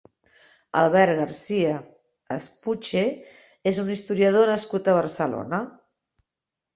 [0.83, 1.73] Albert Garcia
[2.35, 3.03] Espuche
[3.73, 5.61] és un historiador nascut a Barcelona.